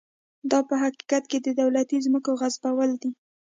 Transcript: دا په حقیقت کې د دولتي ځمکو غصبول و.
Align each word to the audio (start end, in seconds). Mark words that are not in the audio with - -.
دا 0.51 0.59
په 0.69 0.75
حقیقت 0.83 1.23
کې 1.31 1.37
د 1.41 1.47
دولتي 1.61 1.97
ځمکو 2.05 2.31
غصبول 2.39 2.89
و. 2.99 3.01